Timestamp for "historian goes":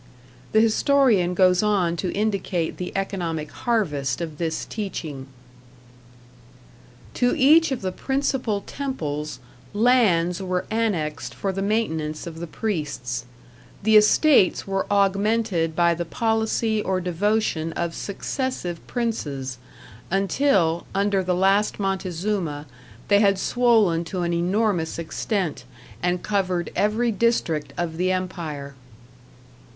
0.61-1.61